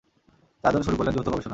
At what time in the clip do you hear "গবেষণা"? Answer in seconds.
1.29-1.49